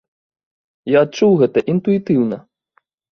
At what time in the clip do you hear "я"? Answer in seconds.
0.93-1.03